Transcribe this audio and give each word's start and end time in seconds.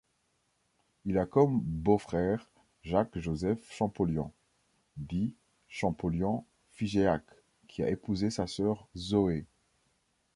Il 1.05 1.19
a 1.19 1.27
comme 1.27 1.59
beau-frère 1.61 2.49
Jacques-Joseph 2.81 3.71
Champollion, 3.71 4.31
dit 4.97 5.35
Champollion-Figeac, 5.69 7.21
qui 7.67 7.83
a 7.83 7.89
épousé 7.91 8.31
sa 8.31 8.47
sœur 8.47 8.87
Zoé. 8.97 9.45